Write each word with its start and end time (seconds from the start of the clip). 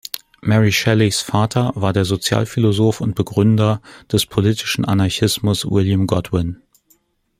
Mary 0.41 0.71
Shelleys 0.71 1.21
Vater 1.21 1.73
war 1.75 1.93
der 1.93 2.05
Sozialphilosoph 2.05 3.01
und 3.01 3.13
Begründer 3.13 3.83
des 4.11 4.25
politischen 4.25 4.83
Anarchismus 4.83 5.63
William 5.69 6.07
Godwin. 6.07 6.59